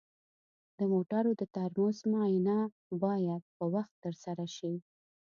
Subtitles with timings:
[0.77, 2.57] د موټرو د ترمز معاینه
[3.03, 4.73] باید په وخت ترسره شي.